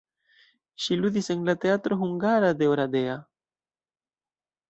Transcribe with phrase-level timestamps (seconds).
[0.85, 3.19] Ŝi ludis en la teatro hungara de Oradea.